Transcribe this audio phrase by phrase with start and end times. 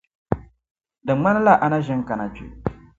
[1.05, 2.45] Di ŋmanila a na ʒin kana kpe.